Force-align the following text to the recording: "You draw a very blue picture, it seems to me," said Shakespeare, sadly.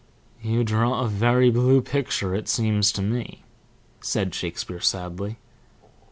"You 0.41 0.63
draw 0.63 1.01
a 1.01 1.07
very 1.07 1.51
blue 1.51 1.79
picture, 1.83 2.33
it 2.33 2.49
seems 2.49 2.91
to 2.93 3.03
me," 3.03 3.43
said 4.01 4.33
Shakespeare, 4.33 4.79
sadly. 4.81 5.37